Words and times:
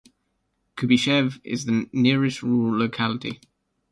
Kuybyshev 0.77 1.39
is 1.43 1.65
the 1.65 1.87
nearest 1.93 2.41
rural 2.41 2.75
locality. 2.79 3.39